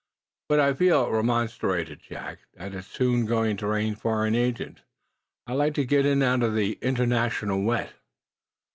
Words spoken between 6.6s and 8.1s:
international wet."